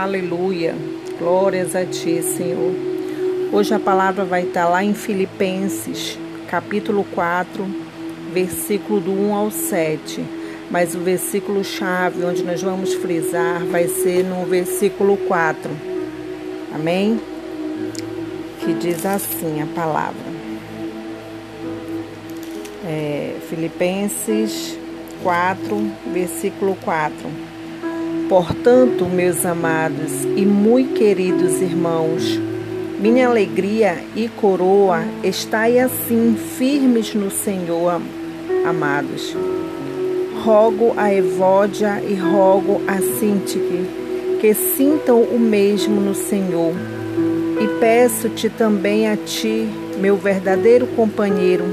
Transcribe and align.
Aleluia. 0.00 0.74
Glórias 1.18 1.76
a 1.76 1.84
ti, 1.84 2.22
Senhor. 2.22 2.72
Hoje 3.52 3.74
a 3.74 3.78
palavra 3.78 4.24
vai 4.24 4.44
estar 4.44 4.66
lá 4.66 4.82
em 4.82 4.94
Filipenses, 4.94 6.18
capítulo 6.48 7.04
4, 7.14 7.66
versículo 8.32 8.98
do 8.98 9.12
1 9.12 9.34
ao 9.34 9.50
7. 9.50 10.24
Mas 10.70 10.94
o 10.94 11.00
versículo 11.00 11.62
chave 11.62 12.24
onde 12.24 12.42
nós 12.42 12.62
vamos 12.62 12.94
frisar 12.94 13.62
vai 13.66 13.88
ser 13.88 14.24
no 14.24 14.46
versículo 14.46 15.18
4. 15.18 15.70
Amém? 16.74 17.20
Que 18.60 18.72
diz 18.72 19.04
assim 19.04 19.60
a 19.60 19.66
palavra. 19.66 20.32
É, 22.86 23.36
Filipenses 23.50 24.78
4, 25.22 25.92
versículo 26.10 26.74
4. 26.76 27.49
Portanto, 28.30 29.06
meus 29.06 29.44
amados 29.44 30.22
e 30.36 30.46
muito 30.46 30.94
queridos 30.94 31.60
irmãos, 31.60 32.38
minha 33.00 33.26
alegria 33.26 33.98
e 34.14 34.28
coroa 34.28 35.02
estai 35.24 35.80
assim 35.80 36.36
firmes 36.56 37.12
no 37.12 37.28
Senhor, 37.28 38.00
amados. 38.64 39.36
Rogo 40.44 40.94
a 40.96 41.12
Evódia 41.12 42.00
e 42.08 42.14
rogo 42.14 42.80
a 42.86 42.98
Sintique 43.18 43.84
que 44.40 44.54
sintam 44.54 45.22
o 45.22 45.36
mesmo 45.36 46.00
no 46.00 46.14
Senhor. 46.14 46.72
E 47.60 47.80
peço-te 47.80 48.48
também 48.48 49.08
a 49.08 49.16
ti, 49.16 49.68
meu 49.98 50.16
verdadeiro 50.16 50.86
companheiro, 50.94 51.64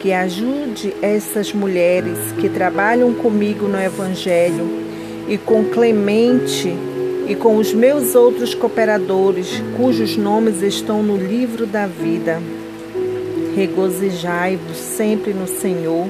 que 0.00 0.12
ajude 0.12 0.94
essas 1.00 1.54
mulheres 1.54 2.18
que 2.38 2.50
trabalham 2.50 3.14
comigo 3.14 3.66
no 3.66 3.80
Evangelho 3.80 4.83
e 5.28 5.38
com 5.38 5.64
Clemente 5.64 6.76
e 7.26 7.34
com 7.34 7.56
os 7.56 7.72
meus 7.72 8.14
outros 8.14 8.54
cooperadores, 8.54 9.62
cujos 9.76 10.16
nomes 10.16 10.62
estão 10.62 11.02
no 11.02 11.16
livro 11.16 11.66
da 11.66 11.86
vida. 11.86 12.40
Regozijai-vos 13.56 14.76
sempre 14.76 15.32
no 15.32 15.46
Senhor. 15.46 16.06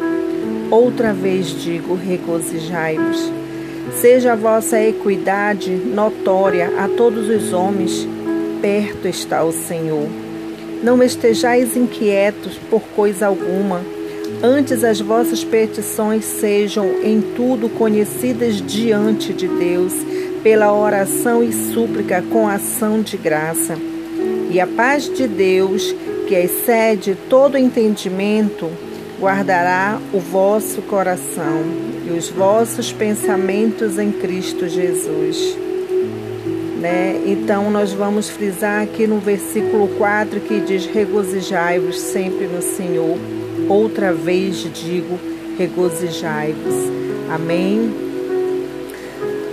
Outra 0.71 1.13
vez 1.13 1.49
digo: 1.63 1.95
regozijai-vos. 1.95 3.31
Seja 4.01 4.33
a 4.33 4.37
vossa 4.37 4.81
equidade 4.81 5.71
notória 5.71 6.73
a 6.79 6.89
todos 6.89 7.29
os 7.29 7.53
homens, 7.53 8.09
perto 8.61 9.07
está 9.07 9.45
o 9.45 9.53
Senhor. 9.53 10.09
Não 10.83 11.03
estejais 11.03 11.77
inquietos 11.77 12.59
por 12.71 12.83
coisa 12.97 13.27
alguma 13.27 13.83
Antes 14.47 14.85
as 14.85 15.01
vossas 15.01 15.43
petições 15.43 16.23
sejam 16.23 17.03
em 17.03 17.19
tudo 17.35 17.67
conhecidas 17.71 18.57
diante 18.61 19.33
de 19.33 19.49
Deus, 19.49 19.95
pela 20.43 20.71
oração 20.71 21.43
e 21.43 21.51
súplica 21.51 22.23
com 22.31 22.47
ação 22.47 23.01
de 23.01 23.17
graça. 23.17 23.75
E 24.51 24.61
a 24.61 24.67
paz 24.67 25.09
de 25.09 25.27
Deus, 25.27 25.97
que 26.29 26.35
excede 26.35 27.17
todo 27.31 27.57
entendimento, 27.57 28.71
guardará 29.19 29.99
o 30.13 30.19
vosso 30.19 30.83
coração 30.83 31.63
e 32.07 32.11
os 32.11 32.29
vossos 32.29 32.93
pensamentos 32.93 33.99
em 33.99 34.13
Cristo 34.13 34.69
Jesus. 34.69 35.57
Né? 36.83 37.19
Então, 37.25 37.71
nós 37.71 37.95
vamos 37.95 38.29
frisar 38.29 38.83
aqui 38.83 39.07
no 39.07 39.21
versículo 39.21 39.89
4 39.97 40.39
que 40.41 40.61
diz: 40.61 40.85
Regozijai-vos 40.85 41.99
sempre 41.99 42.47
no 42.47 42.61
Senhor. 42.61 43.17
Outra 43.69 44.13
vez 44.13 44.67
digo: 44.73 45.19
regozijai-vos. 45.59 46.75
Amém. 47.31 47.93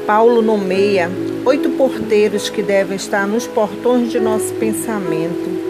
Paulo 0.06 0.42
nomeia 0.42 1.10
oito 1.46 1.70
porteiros 1.72 2.50
que 2.50 2.62
devem 2.62 2.96
estar 2.96 3.28
nos 3.28 3.48
portões 3.48 4.12
de 4.12 4.20
nosso 4.20 4.54
pensamento. 4.56 5.62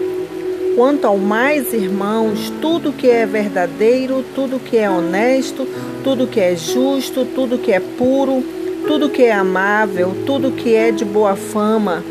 Quanto 0.74 1.06
ao 1.06 1.18
mais, 1.18 1.72
irmãos, 1.72 2.50
tudo 2.60 2.92
que 2.92 3.08
é 3.08 3.26
verdadeiro, 3.26 4.24
tudo 4.34 4.58
que 4.58 4.76
é 4.76 4.88
honesto, 4.88 5.68
tudo 6.02 6.26
que 6.26 6.40
é 6.40 6.56
justo, 6.56 7.26
tudo 7.26 7.58
que 7.58 7.72
é 7.72 7.78
puro, 7.78 8.42
tudo 8.86 9.10
que 9.10 9.22
é 9.22 9.32
amável, 9.32 10.12
tudo 10.26 10.50
que 10.50 10.74
é 10.74 10.90
de 10.90 11.04
boa 11.04 11.36
fama, 11.36 12.02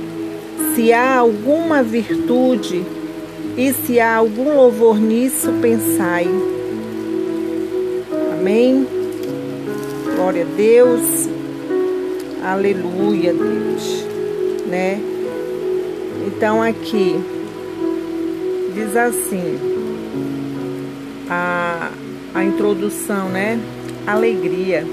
se 0.76 0.94
há 0.94 1.18
alguma 1.18 1.82
virtude, 1.82 2.86
e 3.58 3.74
se 3.74 4.00
há 4.00 4.16
algum 4.16 4.56
louvor 4.56 5.00
nisso, 5.00 5.52
pensai. 5.62 6.28
Amém. 8.34 8.88
Glória 10.16 10.44
a 10.44 10.56
Deus. 10.56 11.30
Aleluia, 12.44 13.34
Deus. 13.34 14.06
Né? 14.68 15.02
Então 16.26 16.62
aqui 16.64 17.20
diz 18.74 18.96
assim 18.96 19.60
a, 21.30 21.92
a 22.34 22.44
introdução, 22.44 23.30
né? 23.30 23.60
Alegria 24.08 24.86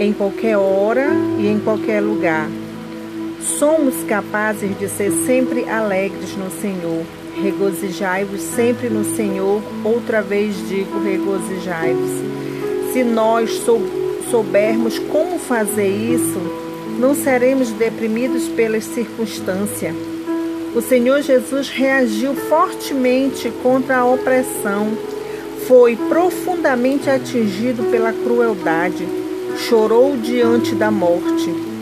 em 0.00 0.12
qualquer 0.12 0.56
hora 0.56 1.08
e 1.38 1.46
em 1.48 1.58
qualquer 1.58 2.00
lugar. 2.00 2.48
Somos 3.58 4.04
capazes 4.04 4.78
de 4.78 4.88
ser 4.88 5.10
sempre 5.26 5.68
alegres 5.68 6.36
no 6.36 6.50
Senhor 6.50 7.04
Regozijai-vos 7.42 8.40
sempre 8.40 8.88
no 8.88 9.04
Senhor, 9.04 9.60
outra 9.84 10.22
vez 10.22 10.56
digo, 10.68 11.02
regozijai-vos. 11.02 12.10
Se 12.92 13.02
nós 13.02 13.60
soubermos 14.30 14.98
como 14.98 15.38
fazer 15.38 15.88
isso, 15.88 16.40
não 16.98 17.14
seremos 17.14 17.70
deprimidos 17.70 18.48
pelas 18.48 18.84
circunstâncias. 18.84 19.94
O 20.74 20.80
Senhor 20.80 21.22
Jesus 21.22 21.68
reagiu 21.68 22.34
fortemente 22.34 23.52
contra 23.62 23.98
a 23.98 24.06
opressão, 24.06 24.96
foi 25.66 25.96
profundamente 25.96 27.10
atingido 27.10 27.90
pela 27.90 28.12
crueldade, 28.12 29.06
chorou 29.56 30.16
diante 30.16 30.74
da 30.74 30.90
morte 30.90 31.73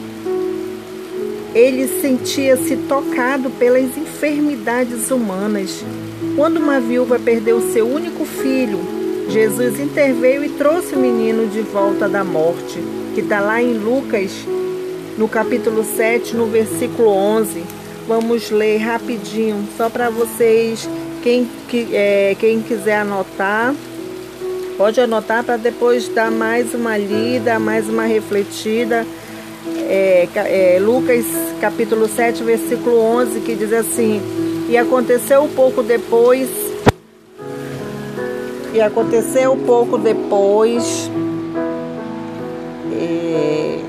ele 1.54 1.86
sentia-se 2.00 2.76
tocado 2.88 3.50
pelas 3.50 3.96
enfermidades 3.96 5.10
humanas. 5.10 5.84
Quando 6.34 6.56
uma 6.56 6.80
viúva 6.80 7.18
perdeu 7.18 7.60
seu 7.72 7.86
único 7.86 8.24
filho, 8.24 8.78
Jesus 9.28 9.78
interveio 9.78 10.44
e 10.44 10.48
trouxe 10.48 10.94
o 10.94 10.98
menino 10.98 11.46
de 11.48 11.60
volta 11.60 12.08
da 12.08 12.24
morte, 12.24 12.78
que 13.14 13.20
está 13.20 13.40
lá 13.40 13.62
em 13.62 13.74
Lucas, 13.74 14.30
no 15.18 15.28
capítulo 15.28 15.84
7, 15.84 16.34
no 16.34 16.46
versículo 16.46 17.08
11. 17.08 17.62
Vamos 18.08 18.50
ler 18.50 18.78
rapidinho, 18.78 19.68
só 19.76 19.90
para 19.90 20.08
vocês, 20.08 20.88
quem, 21.22 21.48
que, 21.68 21.88
é, 21.92 22.34
quem 22.38 22.62
quiser 22.62 22.96
anotar, 22.96 23.74
pode 24.76 25.00
anotar 25.00 25.44
para 25.44 25.56
depois 25.56 26.08
dar 26.08 26.30
mais 26.30 26.74
uma 26.74 26.96
lida, 26.96 27.58
mais 27.58 27.88
uma 27.88 28.04
refletida 28.04 29.06
é, 29.94 30.26
é, 30.36 30.78
Lucas 30.80 31.26
capítulo 31.60 32.08
7, 32.08 32.42
versículo 32.42 32.98
11, 32.98 33.40
que 33.40 33.54
diz 33.54 33.74
assim: 33.74 34.22
E 34.66 34.78
aconteceu 34.78 35.46
pouco 35.54 35.82
depois, 35.82 36.48
e 38.72 38.80
aconteceu 38.80 39.54
pouco 39.66 39.98
depois, 39.98 41.10
é, 42.90 43.80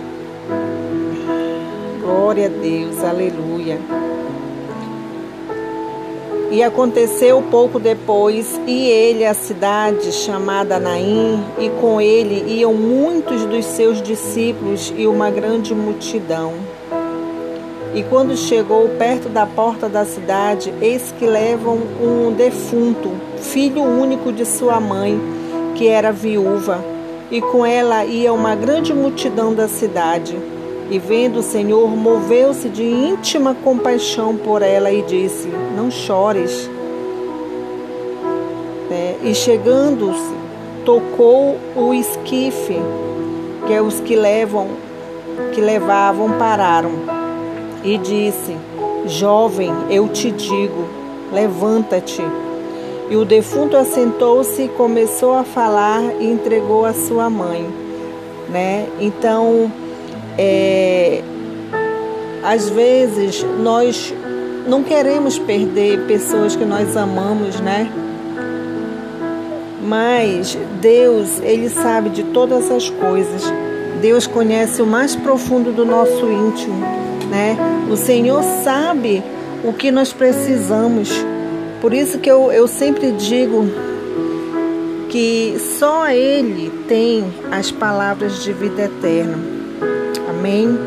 glória 2.01 2.47
a 2.47 2.49
Deus, 2.49 3.01
aleluia. 3.01 3.79
E 6.53 6.61
aconteceu 6.61 7.41
pouco 7.49 7.79
depois, 7.79 8.61
e 8.67 8.87
ele 8.87 9.25
a 9.25 9.33
cidade 9.33 10.11
chamada 10.11 10.77
Naim, 10.79 11.43
e 11.57 11.67
com 11.81 11.99
ele 11.99 12.59
iam 12.59 12.75
muitos 12.75 13.43
dos 13.45 13.65
seus 13.65 13.99
discípulos 13.99 14.93
e 14.95 15.07
uma 15.07 15.31
grande 15.31 15.73
multidão. 15.73 16.53
E 17.95 18.03
quando 18.03 18.37
chegou 18.37 18.87
perto 18.99 19.29
da 19.29 19.47
porta 19.47 19.89
da 19.89 20.05
cidade, 20.05 20.71
eis 20.79 21.11
que 21.17 21.25
levam 21.25 21.79
um 21.99 22.31
defunto, 22.31 23.09
filho 23.37 23.81
único 23.81 24.31
de 24.31 24.45
sua 24.45 24.79
mãe, 24.79 25.19
que 25.73 25.87
era 25.87 26.11
viúva, 26.11 26.85
e 27.31 27.41
com 27.41 27.65
ela 27.65 28.05
ia 28.05 28.31
uma 28.31 28.53
grande 28.53 28.93
multidão 28.93 29.55
da 29.55 29.67
cidade. 29.67 30.37
E 30.93 30.99
vendo 30.99 31.39
o 31.39 31.41
Senhor, 31.41 31.89
moveu-se 31.89 32.69
de 32.69 32.83
íntima 32.83 33.55
compaixão 33.55 34.37
por 34.37 34.61
ela 34.61 34.91
e 34.91 35.01
disse: 35.01 35.47
Não 35.75 35.89
chores. 35.89 36.69
É, 38.91 39.15
e 39.23 39.33
chegando-se, 39.33 40.35
tocou 40.85 41.57
o 41.75 41.95
esquife, 41.95 42.77
que 43.65 43.73
é 43.73 43.81
os 43.81 43.99
que 44.01 44.15
levam, 44.15 44.67
que 45.55 45.61
levavam, 45.61 46.33
pararam. 46.33 46.91
E 47.83 47.97
disse: 47.97 48.55
Jovem, 49.07 49.73
eu 49.89 50.07
te 50.09 50.29
digo, 50.29 50.85
levanta-te. 51.31 52.21
E 53.09 53.15
o 53.15 53.25
defunto 53.25 53.75
assentou-se, 53.75 54.67
começou 54.77 55.33
a 55.33 55.43
falar 55.43 56.03
e 56.19 56.27
entregou 56.27 56.85
a 56.85 56.93
sua 56.93 57.31
mãe, 57.31 57.67
né? 58.47 58.87
Então, 58.99 59.71
é, 60.37 61.21
às 62.43 62.69
vezes 62.69 63.45
nós 63.61 64.13
não 64.67 64.83
queremos 64.83 65.37
perder 65.37 66.05
pessoas 66.07 66.55
que 66.55 66.65
nós 66.65 66.95
amamos, 66.95 67.59
né? 67.59 67.91
Mas 69.81 70.57
Deus, 70.81 71.39
ele 71.41 71.69
sabe 71.69 72.09
de 72.09 72.23
todas 72.23 72.71
as 72.71 72.89
coisas. 72.89 73.43
Deus 74.01 74.25
conhece 74.25 74.81
o 74.81 74.85
mais 74.85 75.15
profundo 75.15 75.71
do 75.71 75.85
nosso 75.85 76.25
íntimo, 76.29 76.79
né? 77.29 77.57
O 77.91 77.95
Senhor 77.95 78.41
sabe 78.63 79.23
o 79.63 79.73
que 79.73 79.91
nós 79.91 80.13
precisamos. 80.13 81.09
Por 81.81 81.93
isso 81.93 82.17
que 82.19 82.31
eu, 82.31 82.51
eu 82.51 82.67
sempre 82.67 83.11
digo 83.11 83.65
que 85.09 85.57
só 85.59 86.09
Ele 86.09 86.71
tem 86.87 87.25
as 87.51 87.69
palavras 87.71 88.43
de 88.43 88.51
vida 88.53 88.83
eterna. 88.83 89.62
Amém? 90.43 90.77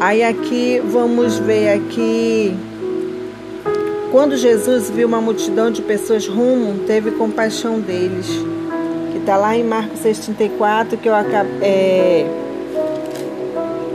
Aí 0.00 0.22
aqui 0.22 0.80
vamos 0.82 1.38
ver 1.38 1.74
aqui 1.74 2.56
quando 4.10 4.38
Jesus 4.38 4.88
viu 4.88 5.06
uma 5.06 5.20
multidão 5.20 5.70
de 5.70 5.82
pessoas 5.82 6.26
rumo, 6.26 6.86
teve 6.86 7.10
compaixão 7.10 7.78
deles. 7.78 8.26
Que 9.12 9.18
está 9.18 9.36
lá 9.36 9.54
em 9.54 9.62
Marcos 9.64 10.00
6,34, 10.00 10.96
que 10.96 11.10
eu, 11.10 11.14
é, 11.60 12.26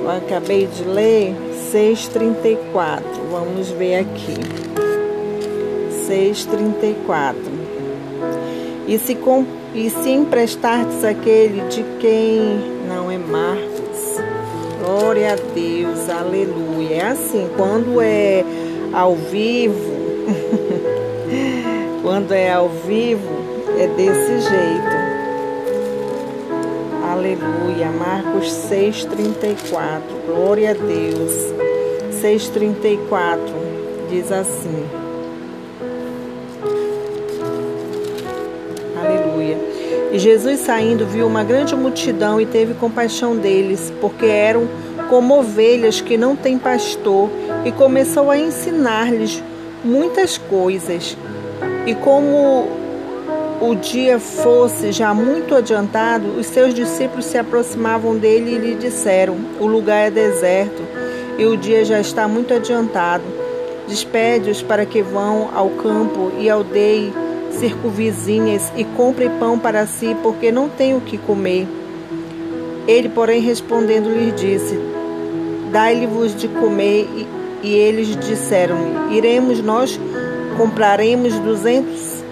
eu 0.03 0.11
acabei 0.11 0.67
de 0.67 0.83
ler. 0.83 1.35
6,34. 1.71 3.01
Vamos 3.31 3.71
ver 3.71 3.95
aqui. 3.95 4.35
6,34. 6.07 7.33
E 8.87 8.99
se, 8.99 9.15
com, 9.15 9.43
e 9.73 9.89
se 9.89 10.11
emprestartes 10.11 11.03
aquele 11.03 11.61
de 11.69 11.83
quem 11.99 12.72
a 15.33 15.35
Deus, 15.35 16.09
aleluia. 16.09 16.95
É 16.95 17.01
assim, 17.07 17.50
quando 17.57 18.00
é 18.00 18.45
ao 18.94 19.15
vivo, 19.15 19.91
quando 22.03 22.33
é 22.33 22.51
ao 22.51 22.69
vivo, 22.69 23.27
é 23.80 23.88
desse 23.88 24.41
jeito. 24.41 25.03
Aleluia. 27.12 27.89
Marcos 27.97 28.47
6,34. 28.69 30.01
Glória 30.27 30.71
a 30.71 30.74
Deus. 30.74 31.31
6,34 32.21 33.39
diz 34.09 34.31
assim. 34.31 34.86
Aleluia. 38.95 39.57
E 40.12 40.19
Jesus 40.19 40.59
saindo 40.59 41.07
viu 41.07 41.25
uma 41.25 41.44
grande 41.44 41.75
multidão 41.75 42.39
e 42.39 42.45
teve 42.45 42.75
compaixão 42.75 43.36
deles, 43.36 43.91
porque 44.00 44.27
eram 44.27 44.68
como 45.13 45.38
ovelhas 45.38 46.01
que 46.01 46.18
não 46.18 46.36
têm 46.36 46.57
pastor, 46.57 47.30
e 47.63 47.71
começou 47.71 48.31
a 48.31 48.38
ensinar-lhes 48.39 49.44
muitas 49.86 50.39
coisas. 50.39 51.15
E 51.86 51.94
como 51.94 52.68
o 53.62 53.75
dia 53.75 54.18
fosse 54.18 54.92
já 54.92 55.13
muito 55.13 55.54
adiantado, 55.54 56.30
os 56.39 56.48
seus 56.48 56.74
discípulos 56.74 57.25
se 57.25 57.38
aproximavam 57.38 58.18
dele 58.18 58.56
e 58.56 58.57
lhe 58.57 58.74
disseram: 58.74 59.38
O 59.60 59.68
lugar 59.68 60.07
é 60.07 60.10
deserto 60.10 60.81
e 61.38 61.45
o 61.45 61.56
dia 61.56 61.86
já 61.86 62.00
está 62.00 62.27
muito 62.27 62.51
adiantado. 62.51 63.24
Despede-os 63.88 64.63
para 64.63 64.83
que 64.83 65.04
vão 65.04 65.51
ao 65.54 65.69
campo 65.69 66.31
e 66.39 66.50
aldeie 66.50 67.13
circunvizinhas 67.51 68.74
e 68.75 68.83
compre 68.83 69.30
pão 69.39 69.60
para 69.60 69.86
si, 69.86 70.18
porque 70.24 70.51
não 70.51 70.69
tem 70.69 70.95
o 70.95 71.01
que 71.01 71.19
comer. 71.19 71.68
Ele, 72.88 73.10
porém, 73.10 73.42
respondendo, 73.42 74.10
lhes 74.10 74.33
disse: 74.42 75.02
Dai-lhe-vos 75.73 76.33
de 76.33 76.47
comer. 76.47 77.09
E, 77.13 77.27
e 77.67 77.75
eles 77.75 78.15
disseram: 78.15 79.11
Iremos 79.11 79.59
nós, 79.61 79.99
compraremos 80.55 81.37
duzentos 81.39 82.23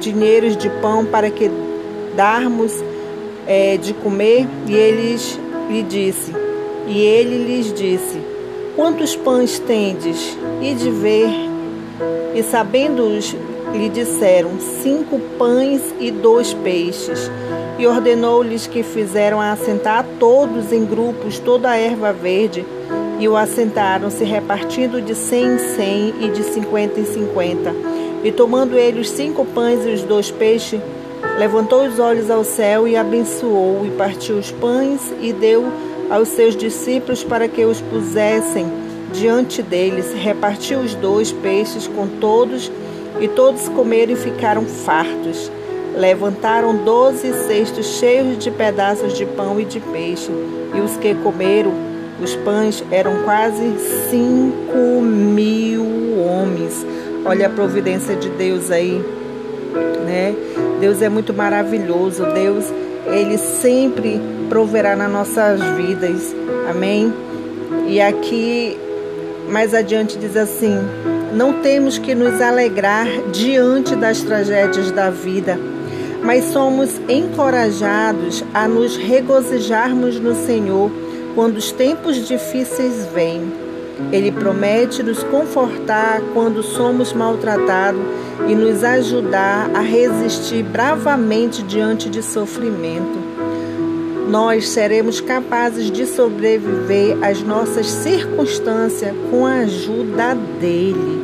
dinheiros 0.00 0.56
de 0.56 0.68
pão 0.80 1.04
para 1.04 1.30
que 1.30 1.50
darmos 2.14 2.72
é, 3.46 3.76
de 3.76 3.94
comer. 3.94 4.46
E 4.66 4.74
eles 4.74 5.38
lhe 5.70 5.82
disse, 5.82 6.32
e 6.86 6.98
ele 6.98 7.44
lhes 7.44 7.72
disse: 7.72 8.20
Quantos 8.74 9.14
pães 9.14 9.58
tendes? 9.58 10.36
E 10.62 10.74
de 10.74 10.90
ver. 10.90 11.28
E 12.34 12.42
sabendo-os, 12.42 13.34
lhe 13.76 13.88
disseram: 13.88 14.58
Cinco 14.82 15.18
pães 15.38 15.82
e 16.00 16.10
dois 16.10 16.52
peixes. 16.54 17.30
E 17.78 17.86
ordenou-lhes 17.86 18.66
que 18.66 18.82
fizeram 18.82 19.40
assentar 19.40 20.04
todos 20.18 20.72
em 20.72 20.84
grupos 20.84 21.38
toda 21.38 21.70
a 21.70 21.76
erva 21.76 22.12
verde. 22.12 22.64
E 23.18 23.28
o 23.28 23.36
assentaram, 23.36 24.10
se 24.10 24.24
repartindo 24.24 25.00
de 25.00 25.14
cem 25.14 25.54
em 25.54 25.58
cem 25.58 26.14
e 26.20 26.28
de 26.28 26.42
cinquenta 26.42 27.00
em 27.00 27.04
cinquenta. 27.04 27.74
E 28.22 28.32
tomando 28.32 28.76
ele 28.76 29.00
os 29.00 29.10
cinco 29.10 29.44
pães 29.44 29.84
e 29.86 29.90
os 29.90 30.02
dois 30.02 30.30
peixes, 30.30 30.80
levantou 31.38 31.86
os 31.86 31.98
olhos 31.98 32.30
ao 32.30 32.44
céu 32.44 32.88
e 32.88 32.96
abençoou, 32.96 33.86
e 33.86 33.90
partiu 33.90 34.36
os 34.36 34.50
pães 34.50 35.00
e 35.20 35.32
deu 35.32 35.64
aos 36.10 36.28
seus 36.28 36.56
discípulos 36.56 37.24
para 37.24 37.48
que 37.48 37.64
os 37.64 37.80
pusessem 37.80 38.66
diante 39.12 39.62
deles. 39.62 40.12
Repartiu 40.14 40.80
os 40.80 40.94
dois 40.94 41.32
peixes 41.32 41.86
com 41.86 42.06
todos, 42.06 42.70
e 43.20 43.28
todos 43.28 43.68
comeram 43.68 44.12
e 44.12 44.16
ficaram 44.16 44.64
fartos. 44.64 45.50
Levantaram 45.96 46.76
doze 46.76 47.32
cestos 47.46 47.86
cheios 47.98 48.38
de 48.38 48.50
pedaços 48.50 49.14
de 49.14 49.24
pão 49.24 49.58
e 49.58 49.64
de 49.64 49.80
peixe, 49.80 50.30
e 50.74 50.80
os 50.80 50.96
que 50.98 51.14
comeram 51.14 51.72
os 52.22 52.34
pães 52.36 52.82
eram 52.90 53.22
quase 53.24 53.74
cinco 54.10 55.02
mil 55.02 55.84
homens. 56.18 56.86
Olha 57.24 57.46
a 57.46 57.50
providência 57.50 58.14
de 58.14 58.28
Deus 58.30 58.70
aí, 58.70 59.02
né? 60.06 60.34
Deus 60.80 61.02
é 61.02 61.08
muito 61.08 61.34
maravilhoso. 61.34 62.24
Deus, 62.32 62.66
ele 63.06 63.36
sempre 63.36 64.20
proverá 64.48 64.94
nas 64.94 65.10
nossas 65.10 65.60
vidas. 65.76 66.34
Amém? 66.70 67.12
E 67.86 68.00
aqui 68.00 68.78
mais 69.48 69.74
adiante 69.74 70.18
diz 70.18 70.36
assim: 70.36 70.78
Não 71.36 71.60
temos 71.60 71.98
que 71.98 72.14
nos 72.14 72.40
alegrar 72.40 73.06
diante 73.30 73.94
das 73.94 74.22
tragédias 74.22 74.90
da 74.90 75.10
vida, 75.10 75.60
mas 76.22 76.46
somos 76.46 76.98
encorajados 77.10 78.42
a 78.54 78.66
nos 78.66 78.96
regozijarmos 78.96 80.18
no 80.18 80.34
Senhor 80.34 80.90
quando 81.34 81.58
os 81.58 81.70
tempos 81.70 82.26
difíceis 82.26 83.06
vêm. 83.14 83.52
Ele 84.10 84.32
promete 84.32 85.02
nos 85.02 85.22
confortar 85.24 86.22
quando 86.32 86.62
somos 86.62 87.12
maltratados 87.12 88.00
e 88.48 88.54
nos 88.54 88.82
ajudar 88.82 89.70
a 89.74 89.80
resistir 89.80 90.62
bravamente 90.62 91.62
diante 91.62 92.08
de 92.08 92.22
sofrimento. 92.22 93.18
Nós 94.28 94.68
seremos 94.68 95.20
capazes 95.20 95.90
de 95.90 96.04
sobreviver 96.04 97.16
às 97.22 97.42
nossas 97.42 97.86
circunstâncias 97.86 99.14
com 99.30 99.46
a 99.46 99.60
ajuda 99.60 100.34
dele, 100.60 101.22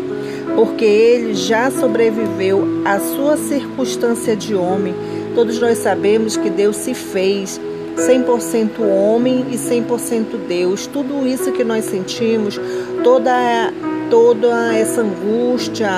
porque 0.54 0.84
ele 0.84 1.34
já 1.34 1.70
sobreviveu 1.70 2.82
à 2.84 3.00
sua 3.00 3.36
circunstância 3.36 4.36
de 4.36 4.54
homem. 4.54 4.94
Todos 5.34 5.58
nós 5.58 5.78
sabemos 5.78 6.36
que 6.36 6.48
Deus 6.48 6.76
se 6.76 6.94
fez 6.94 7.60
100% 7.96 8.80
homem 8.80 9.46
e 9.50 9.56
100% 9.56 10.46
Deus. 10.46 10.86
Tudo 10.86 11.26
isso 11.26 11.50
que 11.52 11.64
nós 11.64 11.84
sentimos, 11.86 12.60
toda 13.02 13.72
toda 14.12 14.76
essa 14.76 15.00
angústia, 15.00 15.88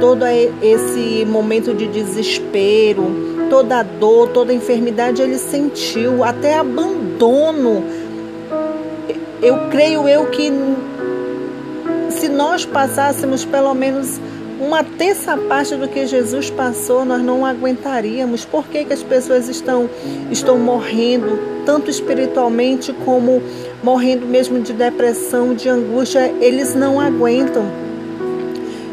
todo 0.00 0.24
esse 0.26 1.26
momento 1.26 1.74
de 1.74 1.86
desespero, 1.86 3.04
toda 3.50 3.80
a 3.80 3.82
dor, 3.82 4.28
toda 4.28 4.52
a 4.52 4.54
enfermidade 4.54 5.20
ele 5.20 5.36
sentiu, 5.36 6.24
até 6.24 6.54
abandono. 6.54 7.84
Eu 9.42 9.68
creio 9.68 10.08
eu 10.08 10.30
que 10.30 10.50
se 12.08 12.30
nós 12.30 12.64
passássemos 12.64 13.44
pelo 13.44 13.74
menos 13.74 14.18
uma 14.60 14.82
terça 14.82 15.36
parte 15.36 15.76
do 15.76 15.86
que 15.86 16.06
Jesus 16.06 16.50
passou, 16.50 17.04
nós 17.04 17.22
não 17.22 17.46
aguentaríamos. 17.46 18.44
Por 18.44 18.66
que, 18.66 18.84
que 18.84 18.92
as 18.92 19.02
pessoas 19.02 19.48
estão, 19.48 19.88
estão 20.30 20.58
morrendo, 20.58 21.38
tanto 21.64 21.90
espiritualmente 21.90 22.92
como 23.04 23.40
morrendo 23.82 24.26
mesmo 24.26 24.60
de 24.60 24.72
depressão, 24.72 25.54
de 25.54 25.68
angústia? 25.68 26.32
Eles 26.40 26.74
não 26.74 27.00
aguentam. 27.00 27.64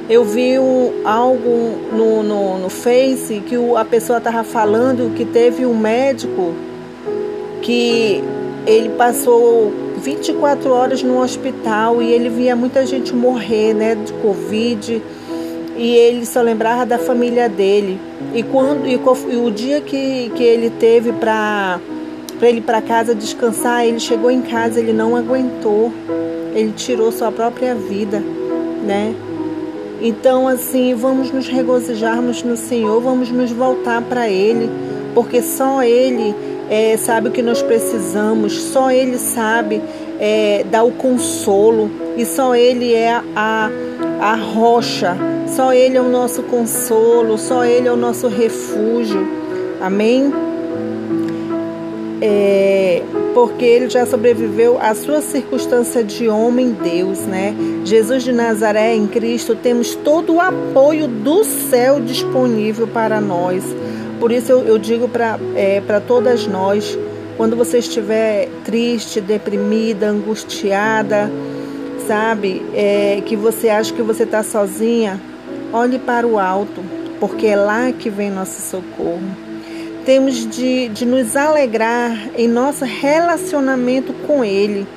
Eu 0.08 0.24
vi 0.24 0.54
algo 1.04 1.80
no, 1.92 2.22
no, 2.22 2.60
no 2.60 2.70
Face 2.70 3.42
que 3.48 3.56
a 3.76 3.84
pessoa 3.84 4.20
estava 4.20 4.44
falando 4.44 5.16
que 5.16 5.26
teve 5.26 5.66
um 5.66 5.76
médico 5.76 6.54
que 7.64 8.24
ele 8.68 8.90
passou 8.90 9.74
24 9.98 10.70
horas 10.72 11.02
no 11.02 11.20
hospital 11.20 12.04
e 12.04 12.12
ele 12.12 12.30
via 12.30 12.56
muita 12.56 12.86
gente 12.86 13.16
morrer 13.16 13.74
né, 13.74 13.96
de 13.96 14.14
Covid 14.14 15.02
e 15.76 15.96
ele 15.96 16.26
só 16.26 16.42
lembrava 16.42 16.86
da 16.86 16.98
família 16.98 17.50
dele. 17.50 18.00
E 18.34 18.44
quando 18.44 18.88
e, 18.88 18.94
e 18.94 19.38
o 19.38 19.52
dia 19.52 19.82
que, 19.82 20.32
que 20.36 20.44
ele 20.44 20.70
teve 20.70 21.12
para 21.14 21.80
para 22.38 22.50
ele 22.50 22.62
para 22.62 22.82
casa 22.82 23.16
descansar. 23.16 23.86
Ele 23.86 24.00
chegou 24.00 24.30
em 24.30 24.42
casa, 24.42 24.80
ele 24.80 24.94
não 24.94 25.16
aguentou. 25.16 25.92
Ele 26.54 26.72
tirou 26.72 27.12
sua 27.12 27.32
própria 27.32 27.76
vida, 27.76 28.24
né? 28.86 29.14
Então, 30.02 30.48
assim, 30.48 30.94
vamos 30.94 31.32
nos 31.32 31.48
regozijarmos 31.48 32.44
no 32.44 32.56
Senhor, 32.56 33.02
vamos 33.02 33.32
nos 33.32 33.52
voltar 33.52 34.02
para 34.02 34.30
Ele, 34.30 34.70
porque 35.14 35.42
só 35.42 35.82
Ele 35.84 36.36
é, 36.70 36.96
sabe 36.98 37.30
o 37.30 37.32
que 37.32 37.42
nós 37.42 37.62
precisamos, 37.62 38.54
só 38.62 38.92
Ele 38.92 39.18
sabe 39.18 39.82
é, 40.20 40.66
dar 40.70 40.84
o 40.84 40.92
consolo, 40.92 41.90
e 42.18 42.26
só 42.26 42.56
Ele 42.56 42.94
é 42.94 43.22
a, 43.36 43.70
a 44.20 44.36
rocha, 44.36 45.16
só 45.48 45.74
Ele 45.74 45.98
é 45.98 46.02
o 46.02 46.10
nosso 46.10 46.44
consolo, 46.44 47.38
só 47.38 47.66
Ele 47.66 47.88
é 47.88 47.92
o 47.92 47.98
nosso 47.98 48.28
refúgio. 48.28 49.28
Amém? 49.82 50.34
É, 52.22 53.04
porque 53.34 53.66
ele 53.66 53.90
já 53.90 54.06
sobreviveu 54.06 54.80
à 54.80 54.96
sua 54.96 55.22
circunstância 55.22 56.04
de 56.04 56.30
homem 56.30 56.72
Deus, 56.72 57.20
né? 57.20 57.54
Jesus 57.84 58.24
de 58.24 58.32
Nazaré 58.32 58.96
em 58.96 59.06
Cristo 59.06 59.56
temos 59.56 59.94
todo 59.94 60.36
o 60.36 60.42
apoio 60.42 61.08
do 61.08 61.44
céu 61.44 62.00
disponível 62.00 62.88
para 62.88 63.20
nós. 63.20 63.64
Por 64.20 64.32
isso 64.32 64.52
eu, 64.52 64.62
eu 64.62 64.78
digo 64.80 65.10
para 65.10 65.38
é, 65.56 65.82
todas 66.08 66.48
nós, 66.48 66.98
quando 67.36 67.56
você 67.56 67.80
estiver 67.80 68.48
triste, 68.64 69.20
deprimida, 69.20 70.08
angustiada, 70.08 71.30
sabe, 72.08 72.66
é, 72.74 73.22
que 73.26 73.36
você 73.36 73.70
acha 73.70 73.94
que 73.94 74.02
você 74.02 74.24
está 74.24 74.44
sozinha, 74.44 75.20
olhe 75.74 76.00
para 76.00 76.26
o 76.26 76.40
alto, 76.40 76.82
porque 77.20 77.48
é 77.48 77.56
lá 77.56 77.92
que 77.92 78.10
vem 78.10 78.30
nosso 78.30 78.62
socorro 78.62 79.46
temos 80.06 80.48
de, 80.48 80.88
de 80.90 81.04
nos 81.04 81.36
alegrar 81.36 82.30
em 82.38 82.48
nosso 82.48 82.86
relacionamento 82.86 84.14
com 84.28 84.46
Ele, 84.46 84.88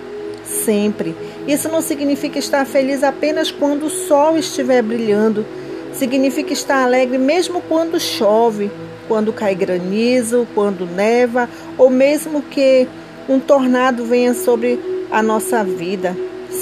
sempre. 0.44 1.16
Isso 1.46 1.68
não 1.68 1.80
significa 1.80 2.38
estar 2.38 2.66
feliz 2.66 3.02
apenas 3.02 3.50
quando 3.50 3.86
o 3.86 3.90
sol 3.90 4.36
estiver 4.36 4.82
brilhando, 4.82 5.46
significa 5.94 6.52
estar 6.52 6.84
alegre 6.84 7.16
mesmo 7.16 7.62
quando 7.62 7.98
chove, 7.98 8.70
quando 9.08 9.32
cai 9.32 9.54
granizo, 9.54 10.46
quando 10.54 10.84
neva, 10.84 11.48
ou 11.78 11.88
mesmo 11.88 12.42
que 12.42 12.86
um 13.26 13.40
tornado 13.40 14.04
venha 14.04 14.34
sobre 14.34 14.78
a 15.10 15.22
nossa 15.22 15.64
vida. 15.64 16.14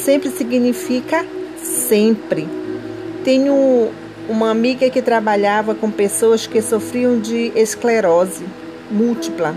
Sempre 0.06 0.30
significa 0.30 1.26
sempre. 1.60 2.46
Tenho 3.24 3.90
uma 4.28 4.52
amiga 4.52 4.88
que 4.88 5.02
trabalhava 5.02 5.74
com 5.74 5.90
pessoas 5.90 6.46
que 6.46 6.62
sofriam 6.62 7.18
de 7.18 7.50
esclerose 7.56 8.44
múltipla. 8.88 9.52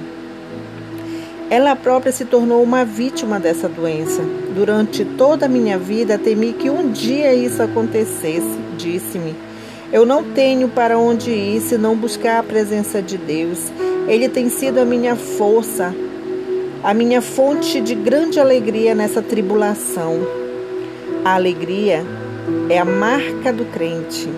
Ela 1.51 1.75
própria 1.75 2.11
se 2.11 2.25
tornou 2.25 2.63
uma 2.63 2.83
vítima 2.83 3.39
dessa 3.39 3.69
doença. 3.69 4.23
Durante 4.55 5.05
toda 5.05 5.45
a 5.45 5.49
minha 5.49 5.77
vida, 5.77 6.17
temi 6.17 6.53
que 6.53 6.67
um 6.67 6.91
dia 6.91 7.31
isso 7.31 7.61
acontecesse, 7.61 8.57
disse-me. 8.75 9.35
Eu 9.93 10.03
não 10.03 10.23
tenho 10.23 10.67
para 10.67 10.97
onde 10.97 11.29
ir 11.29 11.61
se 11.61 11.77
não 11.77 11.95
buscar 11.95 12.39
a 12.39 12.43
presença 12.43 13.03
de 13.03 13.19
Deus. 13.19 13.71
Ele 14.07 14.27
tem 14.27 14.49
sido 14.49 14.79
a 14.79 14.85
minha 14.85 15.15
força, 15.15 15.93
a 16.83 16.93
minha 16.93 17.21
fonte 17.21 17.81
de 17.81 17.93
grande 17.93 18.39
alegria 18.39 18.95
nessa 18.95 19.21
tribulação. 19.21 20.19
A 21.25 21.35
alegria 21.35 22.05
é 22.69 22.77
a 22.77 22.85
marca 22.85 23.51
do 23.51 23.65
crente. 23.65 24.29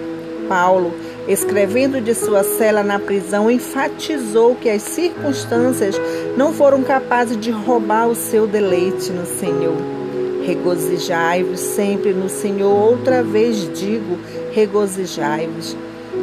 Paulo, 0.49 0.91
escrevendo 1.27 2.01
de 2.01 2.15
sua 2.15 2.43
cela 2.43 2.81
na 2.81 2.97
prisão, 2.97 3.49
enfatizou 3.49 4.55
que 4.55 4.69
as 4.69 4.81
circunstâncias 4.81 5.95
não 6.35 6.51
foram 6.51 6.81
capazes 6.81 7.39
de 7.39 7.51
roubar 7.51 8.07
o 8.07 8.15
seu 8.15 8.47
deleite 8.47 9.11
no 9.11 9.25
Senhor. 9.25 9.77
Regozijai-vos 10.43 11.59
sempre 11.59 12.11
no 12.11 12.27
Senhor, 12.27 12.73
outra 12.73 13.21
vez 13.21 13.69
digo, 13.77 14.17
regozijai-vos. 14.51 15.77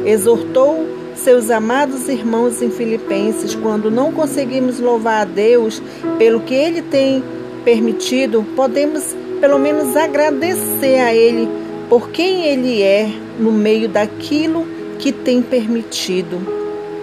Exortou 0.05 0.98
seus 1.19 1.49
amados 1.49 2.07
irmãos 2.07 2.61
em 2.61 2.71
Filipenses 2.71 3.53
quando 3.55 3.91
não 3.91 4.11
conseguimos 4.11 4.79
louvar 4.79 5.21
a 5.21 5.25
Deus 5.25 5.81
pelo 6.17 6.39
que 6.39 6.53
ele 6.53 6.81
tem 6.81 7.23
permitido, 7.63 8.45
podemos 8.55 9.15
pelo 9.39 9.59
menos 9.59 9.95
agradecer 9.95 10.99
a 10.99 11.13
ele 11.13 11.47
por 11.89 12.09
quem 12.09 12.45
ele 12.45 12.81
é 12.81 13.09
no 13.39 13.51
meio 13.51 13.89
daquilo 13.89 14.65
que 14.97 15.11
tem 15.11 15.41
permitido. 15.41 16.39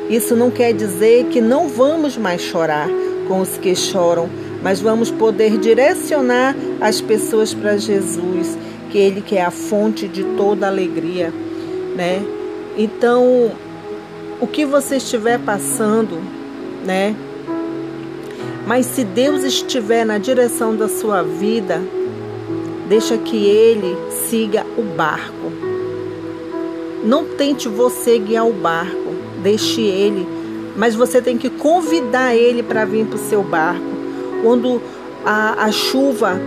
Isso 0.09 0.37
não 0.37 0.51
quer 0.51 0.73
dizer 0.73 1.27
que 1.27 1.41
não 1.41 1.69
vamos 1.69 2.17
mais 2.17 2.41
chorar 2.41 2.89
com 3.27 3.41
os 3.41 3.59
que 3.59 3.75
choram, 3.75 4.29
mas 4.63 4.81
vamos 4.81 5.11
poder 5.11 5.59
direcionar 5.59 6.55
as 6.81 7.01
pessoas 7.01 7.53
para 7.53 7.77
Jesus, 7.77 8.57
que 8.91 8.99
ele 8.99 9.21
que 9.21 9.37
é 9.37 9.45
a 9.45 9.51
fonte 9.51 10.07
de 10.07 10.23
toda 10.37 10.67
alegria, 10.67 11.33
né? 11.97 12.23
Então, 12.79 13.51
o 14.41 14.47
que 14.47 14.67
você 14.67 14.97
estiver 14.97 15.39
passando, 15.39 16.19
né? 16.85 17.15
Mas 18.67 18.87
se 18.87 19.05
Deus 19.05 19.45
estiver 19.45 20.05
na 20.05 20.19
direção 20.19 20.75
da 20.75 20.89
sua 20.89 21.23
vida, 21.23 21.81
deixa 22.89 23.17
que 23.17 23.47
ele 23.47 23.97
siga 24.29 24.67
o 24.77 24.83
barco. 24.83 25.53
Não 27.05 27.25
tente 27.25 27.69
você 27.69 28.19
guiar 28.19 28.47
o 28.47 28.53
barco, 28.53 29.15
deixe 29.43 29.81
ele, 29.81 30.27
mas 30.77 30.95
você 30.95 31.23
tem 31.23 31.39
que 31.39 31.49
convidar 31.49 32.35
ele 32.35 32.63
para 32.63 32.85
vir 32.85 33.07
para 33.07 33.17
o 33.17 33.29
seu 33.29 33.43
barco. 33.43 33.85
Quando 34.43 34.83
a, 35.25 35.65
a, 35.65 35.73
chuva, 35.73 36.39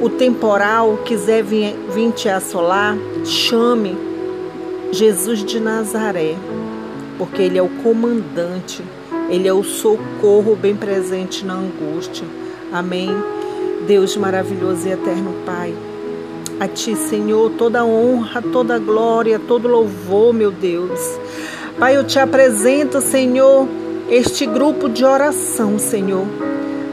o 0.00 0.10
temporal 0.10 0.98
quiser 1.04 1.42
vir, 1.42 1.74
vir 1.94 2.12
te 2.12 2.28
assolar, 2.28 2.96
chame 3.24 3.96
Jesus 4.92 5.42
de 5.42 5.58
Nazaré, 5.58 6.36
porque 7.18 7.42
ele 7.42 7.58
é 7.58 7.62
o 7.62 7.68
comandante, 7.68 8.82
ele 9.28 9.48
é 9.48 9.52
o 9.52 9.62
socorro 9.62 10.56
bem 10.56 10.76
presente 10.76 11.44
na 11.44 11.54
angústia. 11.54 12.26
Amém. 12.72 13.10
Deus 13.86 14.16
maravilhoso 14.16 14.88
e 14.88 14.92
eterno 14.92 15.34
Pai. 15.44 15.74
A 16.60 16.68
Ti, 16.68 16.94
Senhor, 16.96 17.50
toda 17.58 17.84
honra, 17.84 18.40
toda 18.40 18.78
glória, 18.78 19.38
todo 19.38 19.68
louvor, 19.68 20.32
meu 20.32 20.50
Deus. 20.50 21.00
Pai, 21.78 21.96
eu 21.96 22.04
te 22.04 22.18
apresento, 22.18 23.00
Senhor, 23.00 23.66
este 24.08 24.46
grupo 24.46 24.88
de 24.88 25.04
oração, 25.04 25.78
Senhor, 25.78 26.24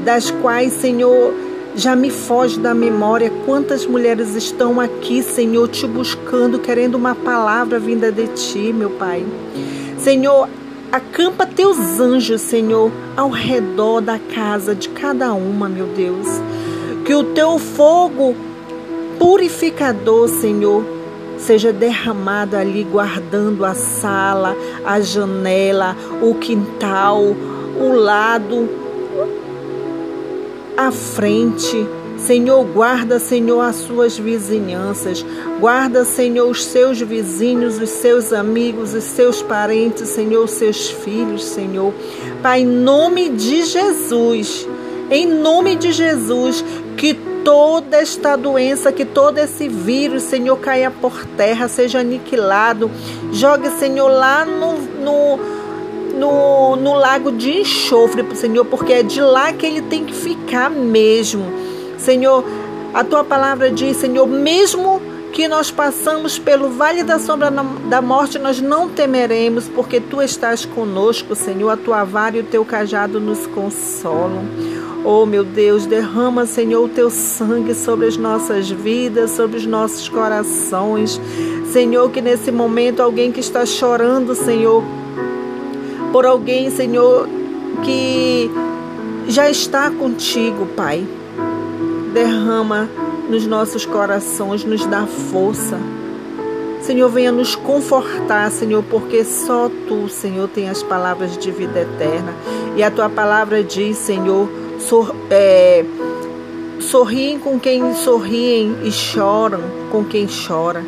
das 0.04 0.32
quais, 0.32 0.74
Senhor, 0.74 1.34
já 1.76 1.96
me 1.96 2.10
foge 2.10 2.60
da 2.60 2.74
memória 2.74 3.32
quantas 3.46 3.86
mulheres 3.86 4.36
estão 4.36 4.80
aqui, 4.80 5.22
Senhor, 5.22 5.68
te 5.68 5.86
buscando, 5.88 6.60
querendo 6.60 6.96
uma 6.96 7.16
palavra 7.16 7.80
vinda 7.80 8.12
de 8.12 8.28
Ti, 8.28 8.74
meu 8.74 8.90
Pai. 8.90 9.24
Senhor, 10.04 10.50
acampa 10.92 11.46
teus 11.46 12.00
anjos, 12.00 12.42
Senhor, 12.42 12.92
ao 13.16 13.30
redor 13.30 14.02
da 14.02 14.18
casa 14.18 14.74
de 14.74 14.90
cada 14.90 15.32
uma, 15.34 15.70
meu 15.70 15.86
Deus. 15.86 16.28
Que 17.06 17.14
o 17.14 17.24
teu 17.24 17.60
fogo 17.60 18.36
purificador, 19.20 20.28
Senhor, 20.28 20.84
seja 21.38 21.72
derramado 21.72 22.58
ali, 22.58 22.84
guardando 22.84 23.64
a 23.64 23.76
sala, 23.76 24.56
a 24.84 25.00
janela, 25.00 25.96
o 26.20 26.34
quintal, 26.34 27.22
o 27.80 27.94
lado, 27.94 28.68
a 30.76 30.92
frente. 30.92 31.86
Senhor, 32.26 32.64
guarda, 32.66 33.18
Senhor, 33.18 33.62
as 33.62 33.78
suas 33.78 34.18
vizinhanças. 34.18 35.26
Guarda, 35.60 36.06
Senhor, 36.06 36.50
os 36.50 36.64
seus 36.64 37.02
vizinhos, 37.02 37.80
os 37.80 37.90
seus 37.90 38.32
amigos, 38.32 38.94
os 38.94 39.04
seus 39.04 39.42
parentes, 39.42 40.08
Senhor, 40.10 40.44
os 40.44 40.52
seus 40.52 40.90
filhos, 40.90 41.44
Senhor. 41.44 41.92
Pai, 42.42 42.62
em 42.62 42.66
nome 42.66 43.30
de 43.30 43.64
Jesus, 43.64 44.68
em 45.10 45.26
nome 45.28 45.76
de 45.76 45.92
Jesus, 45.92 46.64
que 46.96 47.16
toda 47.44 47.98
esta 47.98 48.36
doença, 48.36 48.92
que 48.92 49.04
todo 49.04 49.40
esse 49.40 49.68
vírus, 49.68 50.22
Senhor, 50.22 50.58
caia 50.58 50.92
por 50.92 51.26
terra, 51.26 51.68
seja 51.68 52.00
aniquilado. 52.00 52.92
Jogue, 53.32 53.70
Senhor, 53.72 54.08
lá 54.08 54.46
no, 54.46 54.78
no, 54.78 55.40
no, 56.20 56.76
no 56.76 56.94
lago 56.94 57.32
de 57.32 57.62
enxofre, 57.62 58.24
Senhor, 58.36 58.64
porque 58.66 58.94
é 58.94 59.02
de 59.02 59.20
lá 59.20 59.52
que 59.52 59.66
ele 59.66 59.82
tem 59.82 60.06
que 60.06 60.14
ficar 60.14 60.70
mesmo. 60.70 61.71
Senhor, 62.02 62.44
a 62.94 63.04
tua 63.04 63.24
palavra 63.24 63.72
diz, 63.72 63.98
Senhor, 63.98 64.28
mesmo 64.28 65.02
que 65.32 65.48
nós 65.48 65.72
passamos 65.72 66.38
pelo 66.38 66.70
vale 66.70 67.04
da 67.04 67.18
sombra 67.18 67.50
da 67.90 68.02
morte, 68.02 68.38
nós 68.38 68.60
não 68.60 68.90
temeremos, 68.90 69.70
porque 69.70 70.00
tu 70.00 70.22
estás 70.22 70.66
conosco, 70.66 71.36
Senhor, 71.36 71.70
a 71.70 71.78
tua 71.78 72.04
vara 72.04 72.38
e 72.38 72.42
o 72.42 72.44
teu 72.44 72.66
cajado 72.66 73.20
nos 73.20 73.48
consolam. 73.48 74.44
Oh, 75.06 75.26
meu 75.26 75.44
Deus, 75.44 75.86
derrama, 75.86 76.46
Senhor, 76.46 76.84
o 76.84 76.90
teu 76.90 77.10
sangue 77.10 77.74
sobre 77.74 78.08
as 78.08 78.18
nossas 78.18 78.70
vidas, 78.70 79.32
sobre 79.32 79.58
os 79.58 79.66
nossos 79.66 80.10
corações. 80.10 81.20
Senhor, 81.72 82.10
que 82.12 82.22
nesse 82.22 82.52
momento 82.52 83.02
alguém 83.02 83.32
que 83.32 83.40
está 83.40 83.66
chorando, 83.66 84.36
Senhor, 84.36 84.84
por 86.12 86.26
alguém, 86.26 86.70
Senhor, 86.70 87.28
que 87.84 88.52
já 89.28 89.50
está 89.50 89.90
contigo, 89.90 90.68
Pai. 90.76 91.08
Derrama 92.14 92.90
nos 93.30 93.48
nossos 93.48 93.86
corações, 93.86 94.64
nos 94.64 94.86
dá 94.86 95.06
força. 95.06 95.78
Senhor, 96.82 97.10
venha 97.10 97.32
nos 97.32 97.56
confortar, 97.56 98.50
Senhor, 98.52 98.84
porque 98.90 99.24
só 99.24 99.70
tu, 99.88 100.10
Senhor, 100.10 100.48
tem 100.48 100.68
as 100.68 100.82
palavras 100.82 101.38
de 101.38 101.52
vida 101.52 101.82
eterna. 101.82 102.34
E 102.76 102.84
a 102.84 102.90
tua 102.90 103.08
palavra 103.08 103.64
diz, 103.64 103.98
Senhor, 103.98 104.50
sor, 104.80 105.16
é, 105.30 105.86
sorriem 106.80 107.38
com 107.38 107.60
quem 107.60 107.94
sorriem 107.94 108.78
e 108.84 108.92
choram 108.92 109.62
com 109.92 110.04
quem 110.04 110.28
chora. 110.28 110.84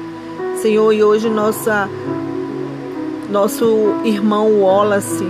Senhor, 0.61 0.91
e 0.91 1.03
hoje 1.03 1.29
nossa, 1.29 1.87
nosso 3.29 3.65
irmão 4.03 4.61
Wallace 4.61 5.27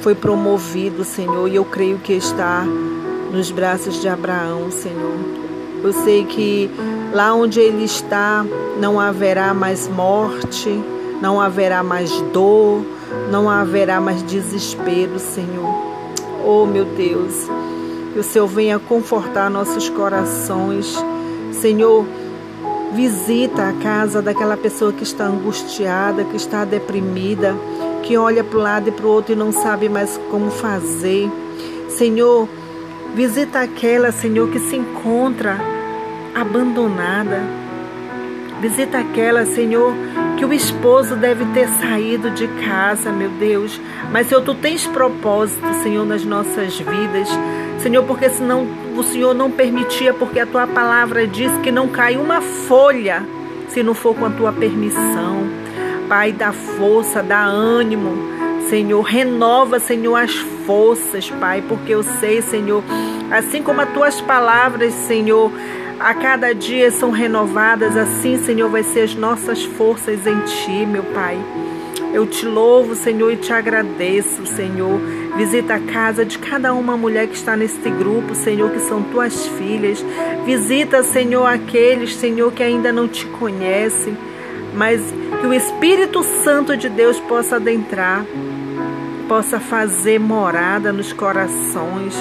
foi 0.00 0.14
promovido, 0.14 1.04
Senhor, 1.04 1.48
e 1.48 1.56
eu 1.56 1.64
creio 1.64 1.98
que 1.98 2.14
está 2.14 2.64
nos 3.32 3.50
braços 3.50 4.00
de 4.00 4.08
Abraão, 4.08 4.70
Senhor. 4.70 5.18
Eu 5.82 5.92
sei 5.92 6.24
que 6.24 6.70
lá 7.12 7.34
onde 7.34 7.60
ele 7.60 7.84
está 7.84 8.44
não 8.80 8.98
haverá 8.98 9.54
mais 9.54 9.88
morte, 9.88 10.68
não 11.20 11.40
haverá 11.40 11.82
mais 11.82 12.10
dor, 12.32 12.84
não 13.30 13.48
haverá 13.48 14.00
mais 14.00 14.22
desespero, 14.22 15.18
Senhor. 15.18 15.74
Oh, 16.44 16.66
meu 16.66 16.84
Deus, 16.84 17.48
que 18.12 18.18
o 18.18 18.24
Senhor 18.24 18.46
venha 18.46 18.78
confortar 18.78 19.50
nossos 19.50 19.88
corações. 19.88 20.96
Senhor, 21.52 22.04
visita 22.94 23.68
a 23.68 23.72
casa 23.74 24.22
daquela 24.22 24.56
pessoa 24.56 24.92
que 24.92 25.02
está 25.02 25.26
angustiada, 25.26 26.24
que 26.24 26.36
está 26.36 26.64
deprimida, 26.64 27.54
que 28.02 28.16
olha 28.16 28.42
para 28.42 28.58
o 28.58 28.62
lado 28.62 28.88
e 28.88 28.92
para 28.92 29.06
o 29.06 29.10
outro 29.10 29.32
e 29.32 29.36
não 29.36 29.52
sabe 29.52 29.88
mais 29.88 30.18
como 30.30 30.50
fazer. 30.50 31.30
Senhor, 31.88 32.48
visita 33.18 33.58
aquela, 33.58 34.12
Senhor, 34.12 34.48
que 34.48 34.60
se 34.60 34.76
encontra 34.76 35.58
abandonada. 36.32 37.42
Visita 38.60 38.98
aquela, 38.98 39.44
Senhor, 39.44 39.92
que 40.36 40.44
o 40.44 40.52
esposo 40.52 41.16
deve 41.16 41.44
ter 41.46 41.66
saído 41.66 42.30
de 42.30 42.46
casa, 42.64 43.10
meu 43.10 43.28
Deus. 43.30 43.80
Mas, 44.12 44.28
Senhor, 44.28 44.42
tu 44.42 44.54
tens 44.54 44.86
propósito, 44.86 45.66
Senhor, 45.82 46.06
nas 46.06 46.24
nossas 46.24 46.78
vidas. 46.78 47.28
Senhor, 47.80 48.04
porque 48.04 48.30
senão 48.30 48.64
o 48.96 49.02
Senhor 49.02 49.34
não 49.34 49.50
permitia, 49.50 50.14
porque 50.14 50.38
a 50.38 50.46
tua 50.46 50.68
palavra 50.68 51.26
diz 51.26 51.50
que 51.58 51.72
não 51.72 51.88
cai 51.88 52.16
uma 52.16 52.40
folha 52.40 53.26
se 53.68 53.82
não 53.82 53.94
for 53.94 54.14
com 54.14 54.26
a 54.26 54.30
tua 54.30 54.52
permissão. 54.52 55.42
Pai, 56.08 56.30
dá 56.30 56.52
força, 56.52 57.20
dá 57.20 57.44
ânimo, 57.44 58.16
Senhor, 58.70 59.02
renova, 59.02 59.80
Senhor, 59.80 60.14
as 60.14 60.32
forças, 60.32 60.57
Pai, 61.40 61.62
porque 61.66 61.94
eu 61.94 62.02
sei, 62.02 62.42
Senhor, 62.42 62.82
assim 63.30 63.62
como 63.62 63.80
as 63.80 63.92
tuas 63.92 64.20
palavras, 64.20 64.92
Senhor, 64.92 65.50
a 65.98 66.14
cada 66.14 66.54
dia 66.54 66.90
são 66.90 67.10
renovadas, 67.10 67.96
assim, 67.96 68.38
Senhor, 68.38 68.68
vai 68.68 68.82
ser 68.82 69.00
as 69.00 69.14
nossas 69.14 69.64
forças 69.64 70.26
em 70.26 70.40
Ti, 70.40 70.86
meu 70.86 71.02
Pai. 71.04 71.38
Eu 72.12 72.26
te 72.26 72.46
louvo, 72.46 72.94
Senhor, 72.94 73.32
e 73.32 73.36
te 73.36 73.52
agradeço, 73.52 74.46
Senhor. 74.46 75.00
Visita 75.36 75.74
a 75.74 75.80
casa 75.80 76.24
de 76.24 76.38
cada 76.38 76.72
uma 76.72 76.96
mulher 76.96 77.28
que 77.28 77.36
está 77.36 77.56
neste 77.56 77.90
grupo, 77.90 78.34
Senhor, 78.34 78.70
que 78.70 78.80
são 78.80 79.02
tuas 79.02 79.46
filhas. 79.46 80.04
Visita, 80.44 81.02
Senhor, 81.02 81.46
aqueles, 81.46 82.14
Senhor, 82.14 82.52
que 82.52 82.62
ainda 82.62 82.92
não 82.92 83.06
te 83.08 83.26
conhecem, 83.26 84.16
mas 84.74 85.00
que 85.40 85.46
o 85.46 85.52
Espírito 85.52 86.22
Santo 86.22 86.76
de 86.76 86.88
Deus 86.88 87.20
possa 87.20 87.56
adentrar, 87.56 88.24
possa 89.28 89.60
fazer 89.60 90.18
morada 90.18 90.92
nos 90.92 91.12
corações 91.12 92.16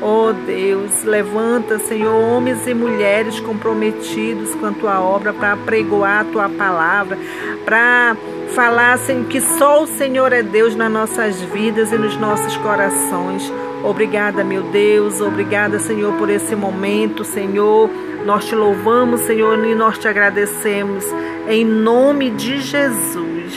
Oh 0.00 0.32
Deus, 0.32 1.04
levanta, 1.04 1.78
Senhor, 1.78 2.14
homens 2.14 2.66
e 2.66 2.74
mulheres 2.74 3.40
comprometidos 3.40 4.54
com 4.54 4.66
a 4.66 4.72
tua 4.72 5.00
obra 5.00 5.32
para 5.32 5.56
pregoar 5.56 6.20
a 6.20 6.24
tua 6.24 6.48
palavra, 6.50 7.18
para 7.64 8.14
falar, 8.54 8.98
Senhor, 8.98 9.24
que 9.26 9.40
só 9.40 9.82
o 9.82 9.86
Senhor 9.86 10.32
é 10.32 10.42
Deus 10.42 10.76
nas 10.76 10.92
nossas 10.92 11.40
vidas 11.40 11.92
e 11.92 11.96
nos 11.96 12.16
nossos 12.18 12.56
corações. 12.58 13.50
Obrigada, 13.82 14.44
meu 14.44 14.64
Deus, 14.64 15.20
obrigada, 15.20 15.78
Senhor, 15.78 16.12
por 16.18 16.28
esse 16.28 16.54
momento, 16.54 17.24
Senhor. 17.24 17.88
Nós 18.26 18.44
te 18.44 18.54
louvamos, 18.54 19.22
Senhor, 19.22 19.64
e 19.64 19.74
nós 19.74 19.96
te 19.96 20.06
agradecemos. 20.06 21.04
Em 21.48 21.64
nome 21.64 22.30
de 22.30 22.60
Jesus. 22.60 23.56